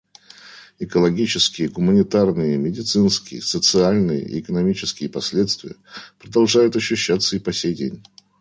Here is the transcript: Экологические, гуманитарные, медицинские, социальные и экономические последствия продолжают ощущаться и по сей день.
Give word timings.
Экологические, 0.79 1.69
гуманитарные, 1.69 2.57
медицинские, 2.57 3.43
социальные 3.43 4.23
и 4.23 4.39
экономические 4.39 5.09
последствия 5.11 5.75
продолжают 6.17 6.75
ощущаться 6.75 7.35
и 7.35 7.39
по 7.39 7.53
сей 7.53 7.75
день. 7.75 8.03